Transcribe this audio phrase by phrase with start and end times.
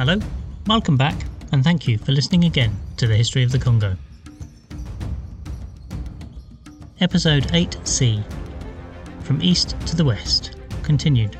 [0.00, 0.18] Hello,
[0.66, 3.98] welcome back, and thank you for listening again to the History of the Congo.
[7.00, 8.24] Episode 8c
[9.22, 11.36] From East to the West, continued.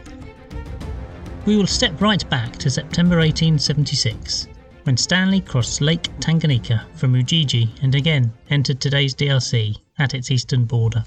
[1.46, 4.46] We will step right back to September 1876,
[4.82, 10.66] when Stanley crossed Lake Tanganyika from Ujiji and again entered today's DRC at its eastern
[10.66, 11.02] border.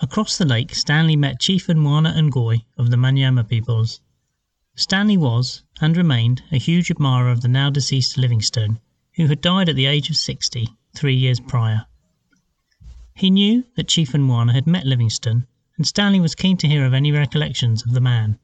[0.00, 4.00] Across the lake, Stanley met Chief Mwana Ngoy of the Manyema peoples.
[4.76, 8.80] Stanley was, and remained, a huge admirer of the now deceased Livingstone,
[9.14, 11.86] who had died at the age of sixty, three years prior.
[13.14, 15.46] He knew that Chief Mwana had met Livingstone,
[15.76, 18.40] and Stanley was keen to hear of any recollections of the man.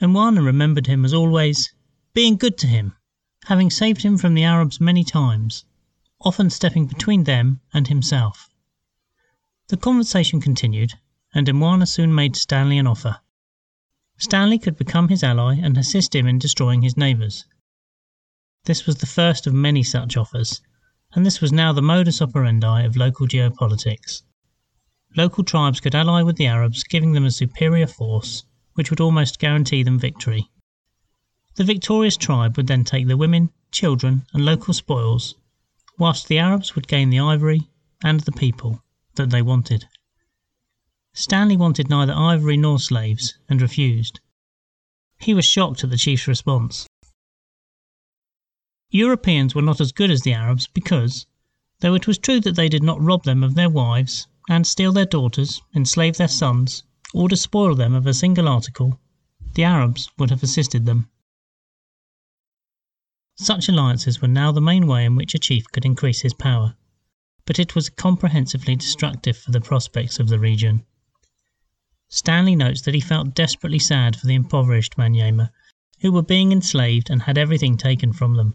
[0.00, 1.72] Mwana remembered him as always
[2.12, 2.96] being good to him,
[3.44, 5.64] having saved him from the Arabs many times,
[6.20, 8.50] often stepping between them and himself.
[9.68, 10.94] The conversation continued,
[11.32, 13.20] and Mwana soon made Stanley an offer.
[14.22, 17.44] Stanley could become his ally and assist him in destroying his neighbours.
[18.66, 20.62] This was the first of many such offers,
[21.12, 24.22] and this was now the modus operandi of local geopolitics.
[25.16, 29.40] Local tribes could ally with the Arabs, giving them a superior force, which would almost
[29.40, 30.48] guarantee them victory.
[31.56, 35.34] The victorious tribe would then take the women, children, and local spoils,
[35.98, 37.68] whilst the Arabs would gain the ivory
[38.04, 38.84] and the people
[39.16, 39.88] that they wanted.
[41.14, 44.20] Stanley wanted neither ivory nor slaves, and refused.
[45.18, 46.86] He was shocked at the chief's response.
[48.90, 51.26] Europeans were not as good as the Arabs because,
[51.80, 54.92] though it was true that they did not rob them of their wives, and steal
[54.92, 56.82] their daughters, enslave their sons,
[57.12, 58.98] or despoil them of a single article,
[59.54, 61.10] the Arabs would have assisted them.
[63.36, 66.74] Such alliances were now the main way in which a chief could increase his power
[67.44, 70.84] but it was comprehensively destructive for the prospects of the region.
[72.14, 75.50] Stanley notes that he felt desperately sad for the impoverished Manyema,
[76.02, 78.54] who were being enslaved and had everything taken from them.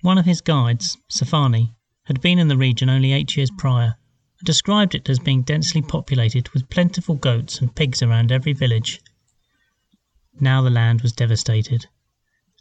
[0.00, 1.74] One of his guides, Safani,
[2.04, 3.96] had been in the region only eight years prior,
[4.38, 9.02] and described it as being densely populated with plentiful goats and pigs around every village.
[10.40, 11.86] Now the land was devastated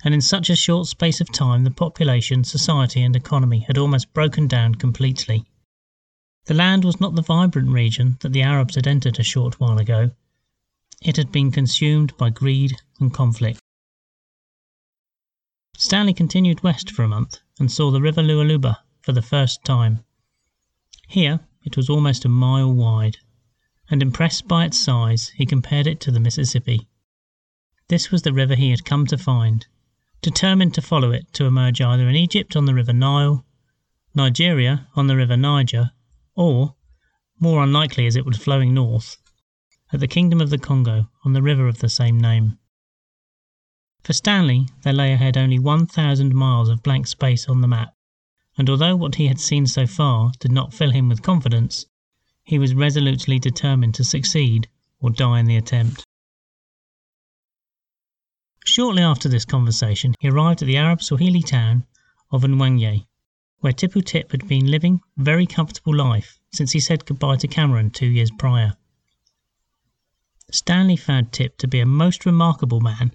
[0.03, 4.13] and in such a short space of time the population, society, and economy had almost
[4.13, 5.45] broken down completely.
[6.45, 9.77] The land was not the vibrant region that the Arabs had entered a short while
[9.77, 10.11] ago.
[11.01, 13.61] It had been consumed by greed and conflict.
[15.77, 20.03] Stanley continued west for a month and saw the river Lualaba for the first time.
[21.07, 23.19] Here it was almost a mile wide,
[23.89, 26.89] and impressed by its size, he compared it to the Mississippi.
[27.87, 29.65] This was the river he had come to find,
[30.21, 33.45] determined to follow it to emerge either in Egypt on the river Nile,
[34.13, 35.91] Nigeria on the river Niger,
[36.35, 36.75] or,
[37.39, 39.17] more unlikely as it was flowing north,
[39.91, 42.57] at the Kingdom of the Congo on the river of the same name.
[44.03, 47.95] For Stanley, there lay ahead only 1,000 miles of blank space on the map,
[48.57, 51.85] and although what he had seen so far did not fill him with confidence,
[52.43, 54.67] he was resolutely determined to succeed
[54.99, 56.03] or die in the attempt.
[58.65, 61.85] Shortly after this conversation, he arrived at the Arab Swahili town
[62.31, 63.05] of Nyangwe,
[63.63, 67.47] where Tipu Tip had been living a very comfortable life since he said goodbye to
[67.47, 68.73] Cameron two years prior.
[70.51, 73.13] Stanley found Tip to be a most remarkable man.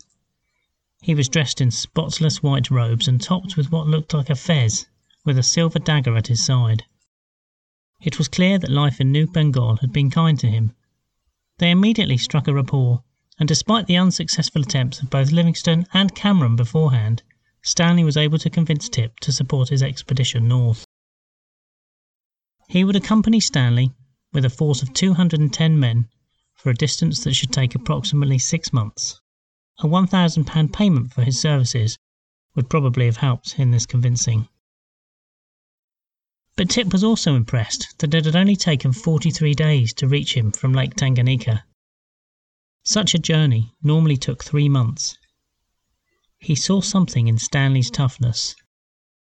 [1.03, 4.87] He was dressed in spotless white robes and topped with what looked like a fez,
[5.22, 6.84] with a silver dagger at his side.
[8.00, 10.72] It was clear that life in New Bengal had been kind to him.
[11.58, 13.04] They immediately struck a rapport,
[13.38, 17.22] and despite the unsuccessful attempts of both Livingstone and Cameron beforehand,
[17.68, 20.86] Stanley was able to convince Tip to support his expedition north.
[22.66, 23.92] He would accompany Stanley
[24.32, 26.08] with a force of 210 men
[26.54, 29.20] for a distance that should take approximately six months.
[29.80, 31.98] A £1,000 payment for his services
[32.54, 34.48] would probably have helped in this convincing.
[36.56, 40.52] But Tip was also impressed that it had only taken 43 days to reach him
[40.52, 41.64] from Lake Tanganyika
[42.82, 45.19] such a journey normally took three months.
[46.40, 48.55] He saw something in Stanley's toughness,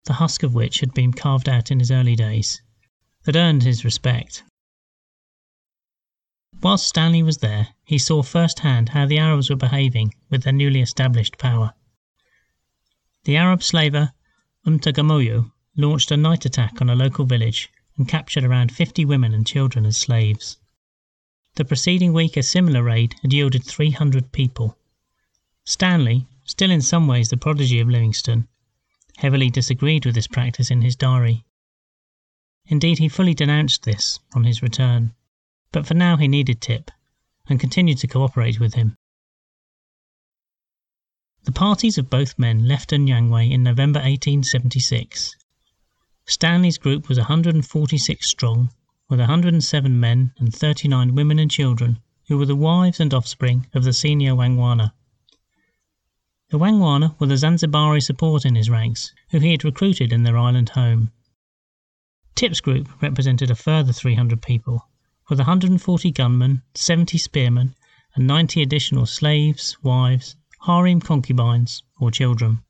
[0.04, 2.62] the husk of which had been carved out in his early days,
[3.24, 4.42] that earned his respect.
[6.62, 10.80] Whilst Stanley was there, he saw firsthand how the Arabs were behaving with their newly
[10.80, 11.74] established power.
[13.24, 14.12] The Arab slaver
[14.66, 19.46] Umtagamoyo launched a night attack on a local village and captured around 50 women and
[19.46, 20.58] children as slaves.
[21.56, 24.78] The preceding week a similar raid had yielded 300 people.
[25.64, 28.46] Stanley, still in some ways the prodigy of Livingstone,
[29.16, 31.44] heavily disagreed with this practice in his diary.
[32.66, 35.14] Indeed, he fully denounced this on his return,
[35.72, 36.90] but for now he needed Tip,
[37.46, 38.96] and continued to cooperate with him.
[41.44, 45.36] The parties of both men left Nyangwe in November 1876.
[46.26, 48.70] Stanley's group was 146 strong,
[49.10, 53.84] with 107 men and 39 women and children, who were the wives and offspring of
[53.84, 54.92] the senior Wangwana.
[56.54, 60.38] The Wangwana were the Zanzibari support in his ranks, who he had recruited in their
[60.38, 61.10] island home.
[62.36, 64.88] Tip's group represented a further 300 people,
[65.28, 67.74] with 140 gunmen, 70 spearmen,
[68.14, 72.62] and 90 additional slaves, wives, harem concubines, or children.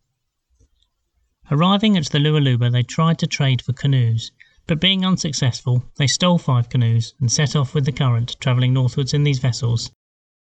[1.50, 4.32] Arriving at the Lualaba, they tried to trade for canoes,
[4.66, 9.12] but being unsuccessful, they stole five canoes and set off with the current, travelling northwards
[9.12, 9.90] in these vessels,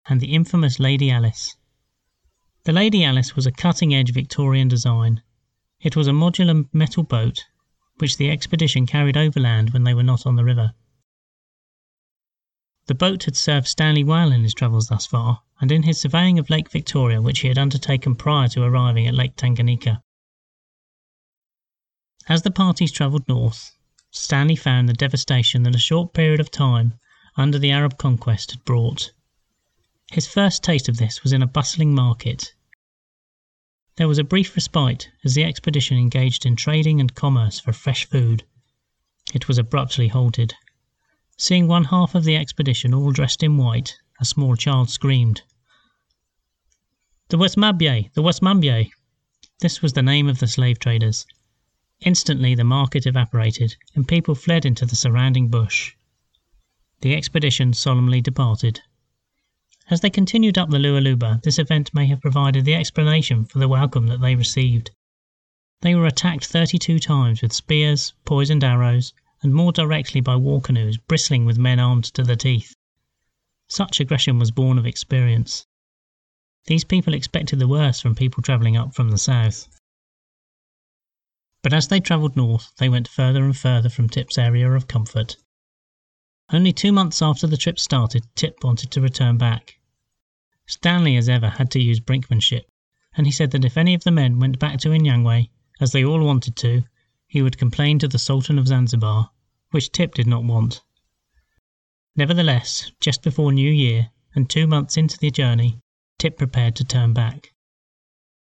[0.08, 1.54] and the infamous Lady Alice.
[2.64, 5.22] The Lady Alice was a cutting edge Victorian design.
[5.80, 7.46] It was a modular metal boat
[7.96, 10.74] which the expedition carried overland when they were not on the river.
[12.86, 16.38] The boat had served Stanley well in his travels thus far, and in his surveying
[16.38, 20.02] of Lake Victoria, which he had undertaken prior to arriving at Lake Tanganyika.
[22.28, 23.74] As the parties travelled north,
[24.10, 26.94] Stanley found the devastation that a short period of time
[27.36, 29.12] under the Arab conquest had brought.
[30.10, 32.52] His first taste of this was in a bustling market.
[33.94, 38.06] There was a brief respite as the expedition engaged in trading and commerce for fresh
[38.06, 38.44] food.
[39.32, 40.54] It was abruptly halted.
[41.36, 45.42] Seeing one half of the expedition all dressed in white, a small child screamed.
[47.28, 48.10] The Wasambye!
[48.14, 48.90] The Wasambye!
[49.60, 51.24] This was the name of the slave traders.
[52.00, 55.94] Instantly the market evaporated, and people fled into the surrounding bush.
[57.02, 58.80] The expedition solemnly departed.
[59.92, 63.66] As they continued up the Lualaba, this event may have provided the explanation for the
[63.66, 64.92] welcome that they received.
[65.80, 70.60] They were attacked thirty two times with spears, poisoned arrows, and more directly by war
[70.60, 72.76] canoes bristling with men armed to the teeth.
[73.66, 75.66] Such aggression was born of experience.
[76.66, 79.66] These people expected the worst from people travelling up from the south.
[81.64, 85.36] But as they travelled north, they went further and further from Tip's area of comfort.
[86.52, 89.78] Only two months after the trip started, Tip wanted to return back.
[90.72, 92.62] Stanley, as ever, had to use brinkmanship,
[93.16, 95.50] and he said that if any of the men went back to Nyangwe,
[95.80, 96.84] as they all wanted to,
[97.26, 99.32] he would complain to the Sultan of Zanzibar,
[99.72, 100.80] which Tip did not want.
[102.14, 105.80] Nevertheless, just before New Year, and two months into the journey,
[106.18, 107.52] Tip prepared to turn back.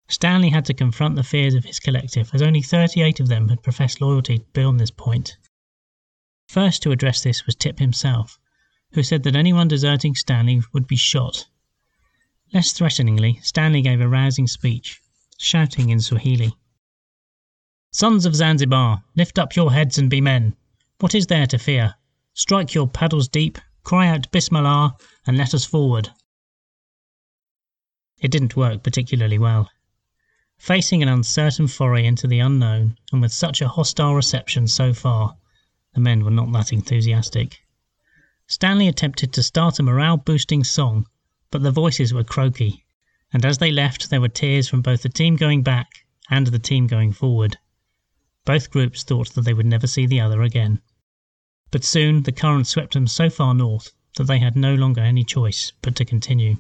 [0.07, 3.63] Stanley had to confront the fears of his collective, as only 38 of them had
[3.63, 5.35] professed loyalty beyond this point.
[6.47, 8.37] First to address this was Tip himself,
[8.91, 11.47] who said that anyone deserting Stanley would be shot
[12.51, 15.01] Less threateningly, Stanley gave a rousing speech,
[15.37, 16.55] shouting in Swahili.
[17.91, 20.55] Sons of Zanzibar, lift up your heads and be men.
[20.99, 21.93] What is there to fear?
[22.33, 24.97] Strike your paddles deep, cry out Bismillah,
[25.27, 26.09] and let us forward.
[28.17, 29.69] It didn't work particularly well.
[30.57, 35.37] Facing an uncertain foray into the unknown, and with such a hostile reception so far,
[35.93, 37.59] the men were not that enthusiastic.
[38.47, 41.05] Stanley attempted to start a morale boosting song
[41.51, 42.85] but the voices were croaky,
[43.33, 46.59] and as they left there were tears from both the team going back and the
[46.59, 47.57] team going forward.
[48.45, 50.81] Both groups thought that they would never see the other again.
[51.71, 55.23] But soon the current swept them so far north that they had no longer any
[55.23, 56.57] choice but to continue.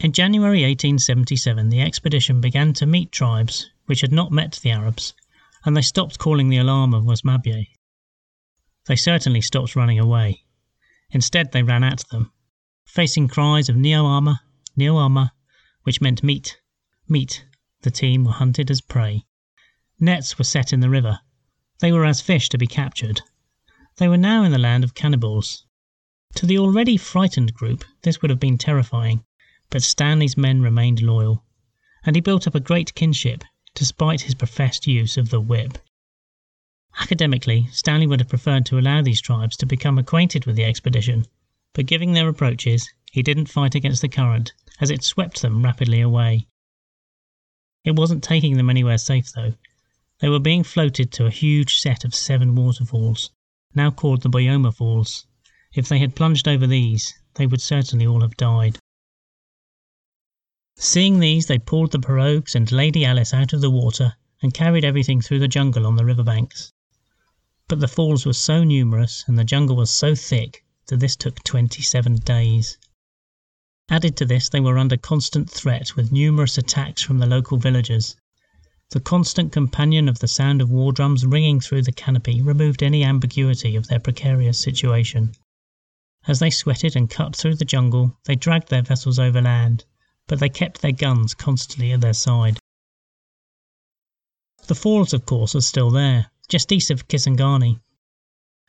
[0.00, 5.14] In January 1877 the expedition began to meet tribes which had not met the Arabs,
[5.64, 7.68] and they stopped calling the alarm of Wasambye.
[8.86, 10.44] They certainly stopped running away.
[11.10, 12.32] Instead they ran at them,
[12.90, 14.42] facing cries of Nyama,
[14.76, 15.32] Nyama,
[15.84, 16.58] which meant meat,
[17.08, 17.46] meat.
[17.82, 19.26] The team were hunted as prey.
[20.00, 21.20] Nets were set in the river.
[21.78, 23.22] They were as fish to be captured.
[23.98, 25.64] They were now in the land of cannibals.
[26.34, 29.24] To the already frightened group, this would have been terrifying,
[29.70, 31.44] but Stanley's men remained loyal,
[32.04, 35.78] and he built up a great kinship, despite his professed use of the whip.
[37.00, 41.24] Academically, Stanley would have preferred to allow these tribes to become acquainted with the expedition
[41.72, 46.00] but giving their approaches, he didn't fight against the current, as it swept them rapidly
[46.00, 46.46] away.
[47.84, 49.54] It wasn't taking them anywhere safe, though.
[50.18, 53.30] They were being floated to a huge set of seven waterfalls,
[53.74, 55.26] now called the Boyoma Falls.
[55.72, 58.78] If they had plunged over these, they would certainly all have died.
[60.76, 64.84] Seeing these, they pulled the pirogues and Lady Alice out of the water and carried
[64.84, 66.72] everything through the jungle on the river banks.
[67.68, 71.42] But the falls were so numerous and the jungle was so thick that this took
[71.44, 72.78] 27 days.
[73.88, 78.16] Added to this, they were under constant threat with numerous attacks from the local villagers.
[78.90, 83.04] The constant companion of the sound of war drums ringing through the canopy removed any
[83.04, 85.34] ambiguity of their precarious situation.
[86.26, 89.84] As they sweated and cut through the jungle, they dragged their vessels overland,
[90.26, 92.58] but they kept their guns constantly at their side.
[94.66, 97.80] The falls, of course, are still there, just east of Kisangani.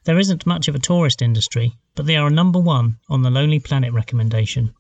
[0.06, 3.60] There isn't much of a tourist industry, but they are number one on the Lonely
[3.60, 4.74] Planet recommendation.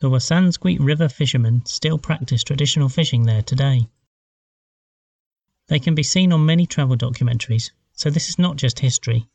[0.00, 3.88] The Wasanskwi River fishermen still practice traditional fishing there today.
[5.68, 9.28] They can be seen on many travel documentaries, so this is not just history.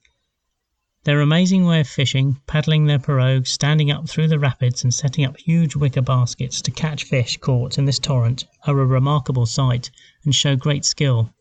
[1.03, 5.23] Their amazing way of fishing, paddling their pirogues, standing up through the rapids, and setting
[5.23, 9.91] up huge wicker baskets to catch fish caught in this torrent are a remarkable sight
[10.23, 11.31] and show great skill.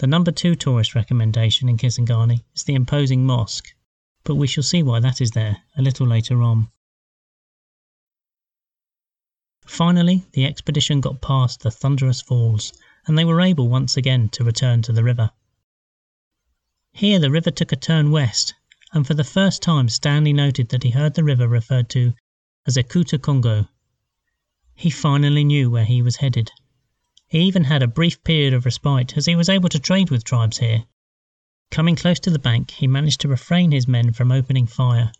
[0.00, 3.74] The number two tourist recommendation in Kisangani is the imposing mosque,
[4.24, 6.70] but we shall see why that is there a little later on.
[9.66, 12.72] Finally, the expedition got past the thunderous falls,
[13.06, 15.32] and they were able once again to return to the river.
[16.94, 18.54] Here the river took a turn west,
[18.94, 22.14] and for the first time Stanley noted that he heard the river referred to
[22.66, 23.68] as Ekuta Congo.
[24.74, 26.52] He finally knew where he was headed.
[27.30, 30.24] He even had a brief period of respite as he was able to trade with
[30.24, 30.84] tribes here.
[31.70, 35.12] Coming close to the bank, he managed to refrain his men from opening fire,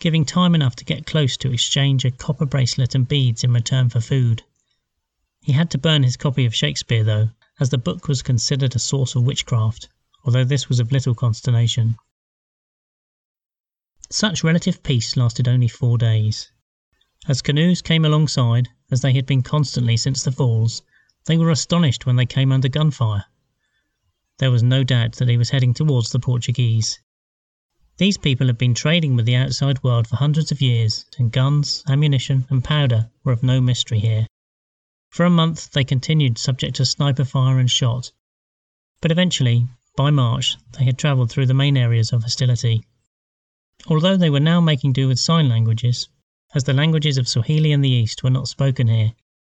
[0.00, 3.88] giving time enough to get close to exchange a copper bracelet and beads in return
[3.88, 4.42] for food.
[5.40, 8.80] He had to burn his copy of Shakespeare, though, as the book was considered a
[8.80, 9.88] source of witchcraft
[10.24, 11.96] although this was of little consternation.
[14.10, 16.50] Such relative peace lasted only four days.
[17.28, 20.82] As canoes came alongside, as they had been constantly since the falls,
[21.26, 23.24] they were astonished when they came under gunfire.
[24.38, 26.98] There was no doubt that he was heading towards the Portuguese.
[27.98, 31.84] These people had been trading with the outside world for hundreds of years, and guns,
[31.86, 34.26] ammunition, and powder were of no mystery here.
[35.10, 38.10] For a month they continued subject to sniper fire and shot,
[39.00, 42.82] but eventually by March, they had travelled through the main areas of hostility.
[43.86, 46.08] Although they were now making do with sign languages,
[46.54, 49.12] as the languages of Swahili and the East were not spoken here,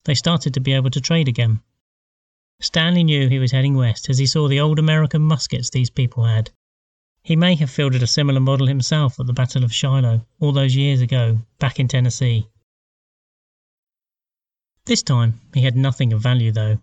[0.05, 1.61] they started to be able to trade again.
[2.61, 6.23] Stanley knew he was heading west as he saw the old American muskets these people
[6.23, 6.51] had.
[7.21, 10.75] He may have fielded a similar model himself at the Battle of Shiloh all those
[10.75, 12.47] years ago, back in Tennessee.
[14.85, 16.79] This time he had nothing of value, though,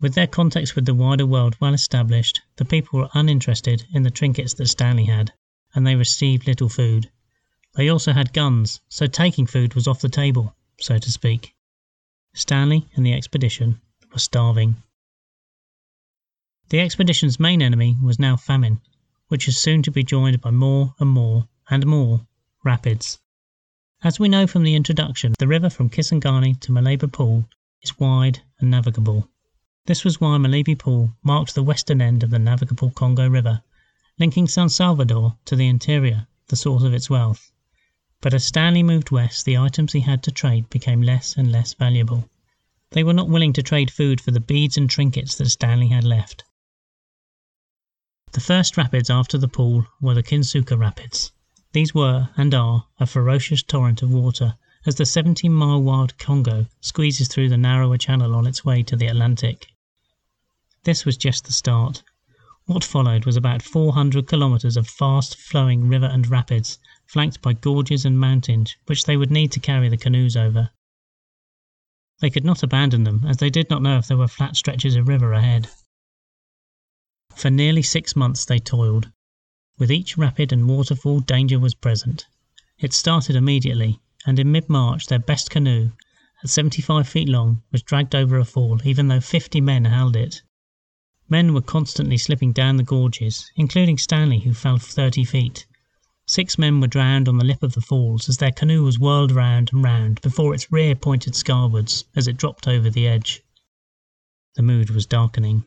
[0.00, 4.10] with their contacts with the wider world well established, the people were uninterested in the
[4.10, 5.34] trinkets that Stanley had,
[5.74, 7.10] and they received little food.
[7.74, 11.54] They also had guns, so taking food was off the table, so to speak.
[12.32, 13.80] Stanley and the expedition
[14.12, 14.76] were starving.
[16.68, 18.80] The expedition's main enemy was now famine,
[19.28, 22.26] which was soon to be joined by more and more and more
[22.64, 23.18] rapids.
[24.02, 27.48] As we know from the introduction, the river from Kisangani to Malebo Pool
[27.82, 29.28] is wide and navigable.
[29.86, 33.62] This was why Malebo Pool marked the western end of the navigable Congo River,
[34.18, 37.50] linking San Salvador to the interior, the source of its wealth.
[38.22, 41.72] But as Stanley moved west, the items he had to trade became less and less
[41.72, 42.28] valuable.
[42.90, 46.04] They were not willing to trade food for the beads and trinkets that Stanley had
[46.04, 46.44] left.
[48.32, 51.32] The first rapids after the pool were the Kinsuka Rapids.
[51.72, 56.66] These were, and are, a ferocious torrent of water as the 17 mile wide Congo
[56.80, 59.68] squeezes through the narrower channel on its way to the Atlantic.
[60.84, 62.02] This was just the start.
[62.66, 66.78] What followed was about 400 kilometres of fast flowing river and rapids,
[67.12, 70.70] flanked by gorges and mountains which they would need to carry the canoes over.
[72.20, 74.94] They could not abandon them, as they did not know if there were flat stretches
[74.94, 75.68] of river ahead.
[77.34, 79.10] For nearly six months they toiled.
[79.76, 82.26] With each rapid and waterfall, danger was present.
[82.78, 85.90] It started immediately, and in mid March their best canoe,
[86.44, 90.42] at 75 feet long, was dragged over a fall, even though 50 men held it.
[91.28, 95.66] Men were constantly slipping down the gorges, including Stanley, who fell 30 feet.
[96.30, 99.32] Six men were drowned on the lip of the falls as their canoe was whirled
[99.32, 103.42] round and round before its rear pointed skywards as it dropped over the edge.
[104.54, 105.64] The mood was darkening.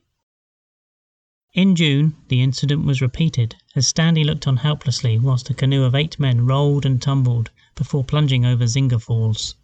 [1.54, 5.96] In June, the incident was repeated as Stanley looked on helplessly whilst a canoe of
[5.96, 9.56] eight men rolled and tumbled before plunging over Zinga Falls.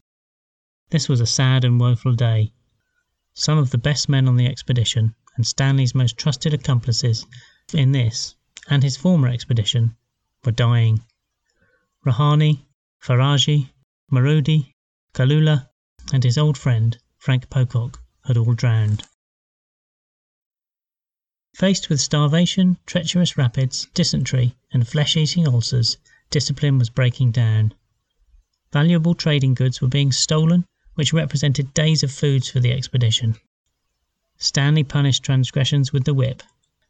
[0.89, 2.51] This was a sad and woeful day.
[3.33, 7.25] Some of the best men on the expedition and Stanley's most trusted accomplices
[7.73, 8.35] in this
[8.69, 9.95] and his former expedition
[10.45, 11.03] were dying.
[12.05, 12.65] Rahani,
[13.01, 13.69] Faraji,
[14.11, 14.73] Marudi,
[15.13, 15.69] Kalula,
[16.13, 19.03] and his old friend Frank Pocock had all drowned.
[21.55, 25.97] Faced with starvation, treacherous rapids, dysentery, and flesh eating ulcers,
[26.29, 27.73] discipline was breaking down.
[28.71, 33.35] Valuable trading goods were being stolen, which represented days of foods for the expedition.
[34.37, 36.43] Stanley punished transgressions with the whip,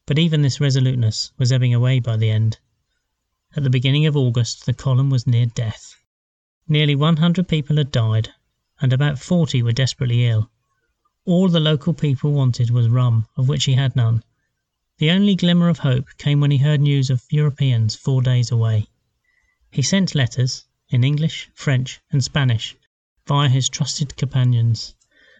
[0.06, 2.60] but even this resoluteness was ebbing away by the end.
[3.56, 5.96] At the beginning of August the column was near death.
[6.68, 8.30] Nearly 100 people had died,
[8.80, 10.52] and about 40 were desperately ill.
[11.26, 14.24] All the local people wanted was rum, of which he had none.
[15.00, 18.86] The only glimmer of hope came when he heard news of Europeans four days away.
[19.72, 22.76] He sent letters, in English, French, and Spanish,
[23.26, 24.94] via his trusted companions,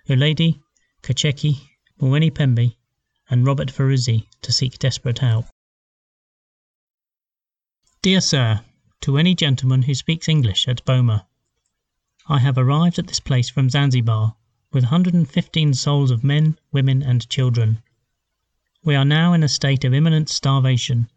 [0.08, 0.60] Uledi,
[1.04, 1.62] Kacheki,
[2.02, 2.76] Mweni Pembe,
[3.30, 5.46] and Robert Feruzzi, to seek desperate help.
[8.02, 8.62] Dear Sir,
[9.02, 11.28] To any gentleman who speaks English at Boma.
[12.30, 14.38] I have arrived at this place from Zanzibar,
[14.72, 17.82] with 115 souls of men, women, and children.
[18.86, 21.10] We are now in a state of imminent starvation,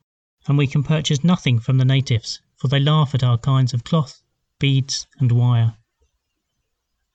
[0.48, 3.84] and we can purchase nothing from the natives, for they laugh at our kinds of
[3.84, 4.20] cloth,
[4.58, 5.76] beads, and wire.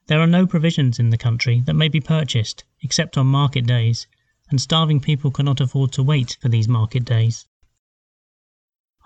[0.06, 4.08] There are no provisions in the country that may be purchased except on market days,
[4.50, 7.46] and starving people cannot afford to wait for these market days.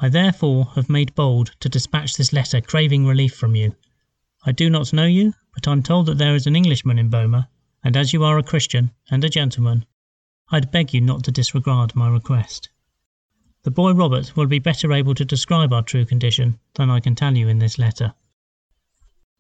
[0.04, 3.76] I therefore have made bold to dispatch this letter craving relief from you.
[4.44, 7.50] I do not know you, but I'm told that there is an Englishman in Boma,
[7.84, 9.86] and as you are a Christian and a gentleman,
[10.50, 12.70] I'd beg you not to disregard my request.
[13.62, 17.14] The boy Robert will be better able to describe our true condition than I can
[17.14, 18.16] tell you in this letter.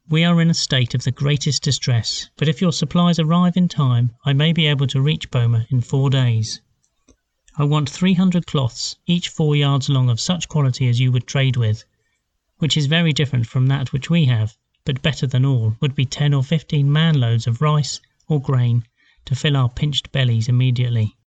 [0.09, 3.67] We are in a state of the greatest distress, but if your supplies arrive in
[3.67, 6.61] time, I may be able to reach Boma in four days.
[7.57, 11.57] I want 300 cloths, each four yards long of such quality as you would trade
[11.57, 11.83] with,
[12.59, 16.05] which is very different from that which we have, but better than all would be
[16.05, 18.85] 10 or 15 man loads of rice or grain
[19.25, 21.17] to fill our pinched bellies immediately.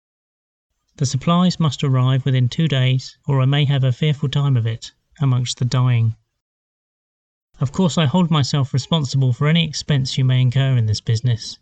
[0.97, 4.67] The supplies must arrive within two days, or I may have a fearful time of
[4.67, 6.17] it amongst the dying.
[7.61, 11.59] Of course, I hold myself responsible for any expense you may incur in this business.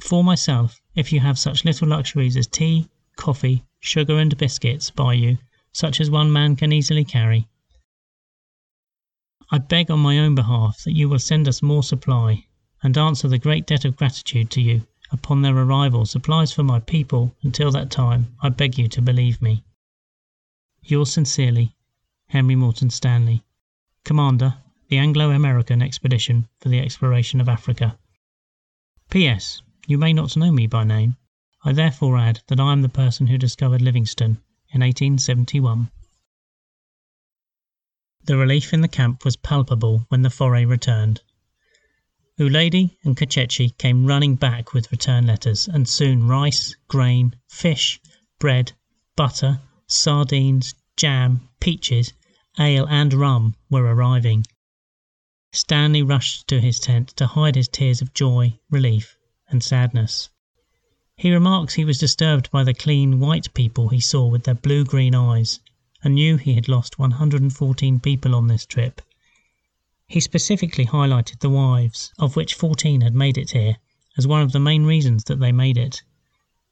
[0.00, 5.12] For myself, if you have such little luxuries as tea, coffee, sugar, and biscuits by
[5.12, 5.36] you,
[5.70, 7.46] such as one man can easily carry.
[9.50, 12.46] I beg on my own behalf that you will send us more supply,
[12.82, 16.80] and answer the great debt of gratitude to you upon their arrival supplies for my
[16.80, 19.62] people until that time I beg you to believe me.
[20.82, 21.76] Yours sincerely,
[22.28, 23.44] Henry Morton Stanley,
[24.02, 24.56] Commander,
[24.88, 27.98] the Anglo American Expedition for the Exploration of Africa.
[29.10, 29.60] P.S.
[29.86, 31.16] You may not know me by name.
[31.66, 35.90] I therefore add that I am the person who discovered Livingstone in 1871.
[38.24, 41.22] The relief in the camp was palpable when the foray returned.
[42.38, 47.98] Uledi and Kachechi came running back with return letters, and soon rice, grain, fish,
[48.38, 48.72] bread,
[49.16, 52.12] butter, sardines, jam, peaches,
[52.58, 54.44] ale, and rum were arriving.
[55.50, 59.16] Stanley rushed to his tent to hide his tears of joy, relief,
[59.48, 60.28] and sadness.
[61.16, 64.84] He remarks he was disturbed by the clean, white people he saw with their blue
[64.84, 65.60] green eyes,
[66.02, 69.00] and knew he had lost 114 people on this trip.
[70.08, 73.76] He specifically highlighted the wives, of which 14 had made it here,
[74.18, 76.02] as one of the main reasons that they made it.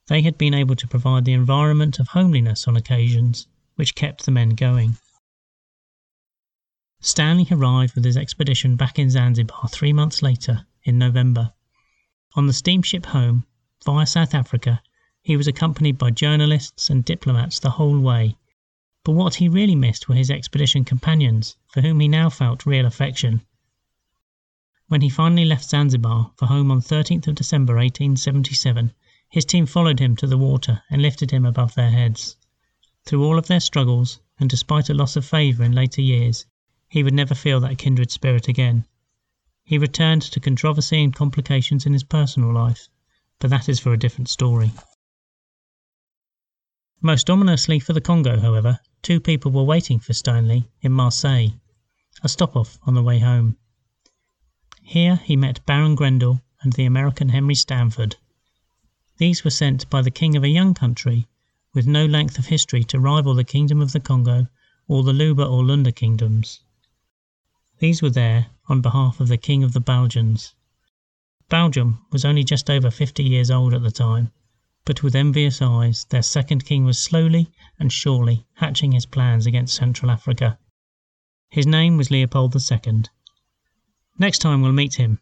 [0.08, 4.32] They had been able to provide the environment of homeliness on occasions, which kept the
[4.32, 4.98] men going.
[7.00, 11.52] Stanley arrived with his expedition back in Zanzibar three months later, in November.
[12.34, 13.46] On the steamship home,
[13.84, 14.82] via South Africa,
[15.20, 18.36] he was accompanied by journalists and diplomats the whole way.
[19.04, 22.86] But what he really missed were his expedition companions, for whom he now felt real
[22.86, 23.42] affection.
[24.88, 28.92] When he finally left Zanzibar for home on 13th of December 1877,
[29.28, 32.36] his team followed him to the water and lifted him above their heads.
[33.04, 36.46] Through all of their struggles, and despite a loss of favour in later years,
[36.88, 38.86] he would never feel that kindred spirit again.
[39.64, 42.88] He returned to controversy and complications in his personal life,
[43.42, 44.70] but that is for a different story.
[47.00, 51.48] Most ominously for the Congo, however, two people were waiting for Stanley in Marseille,
[52.22, 53.56] a stop off on the way home.
[54.80, 58.14] Here he met Baron Greindl and the American Henry Sanford.
[59.16, 61.26] These were sent by the king of a young country
[61.74, 64.46] with no length of history to rival the Kingdom of the Congo
[64.86, 66.60] or the Luba or Lunda kingdoms.
[67.80, 70.54] These were there on behalf of the King of the Belgians,
[71.52, 74.32] Belgium was only just over fifty years old at the time,
[74.86, 79.74] but with envious eyes their second king was slowly and surely hatching his plans against
[79.74, 80.58] Central Africa.
[81.50, 83.02] His name was Leopold II.
[84.18, 85.20] Next time we'll meet him.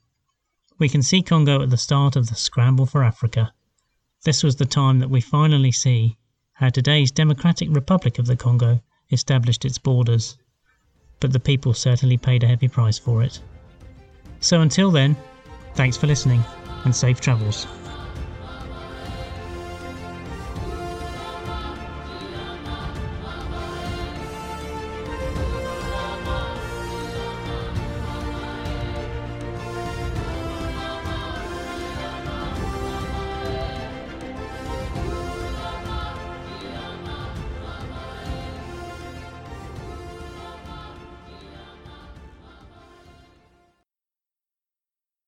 [0.78, 3.52] We can see Congo at the start of the scramble for Africa.
[4.22, 6.16] This was the time that we finally see
[6.52, 10.38] how today's Democratic Republic of the Congo established its borders.
[11.18, 13.40] But the people certainly paid a heavy price for it.
[14.38, 15.16] So until then,
[15.74, 16.44] Thanks for listening
[16.84, 17.66] and safe travels.